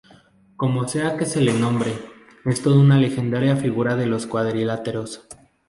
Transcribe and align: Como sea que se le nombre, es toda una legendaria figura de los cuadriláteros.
Como 0.57 0.87
sea 0.87 1.15
que 1.15 1.27
se 1.27 1.41
le 1.41 1.53
nombre, 1.53 1.93
es 2.45 2.63
toda 2.63 2.79
una 2.79 2.97
legendaria 2.97 3.55
figura 3.55 3.95
de 3.95 4.07
los 4.07 4.25
cuadriláteros. 4.25 5.27